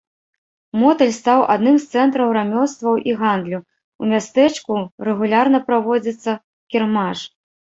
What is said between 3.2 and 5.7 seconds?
гандлю, у мястэчку рэгулярна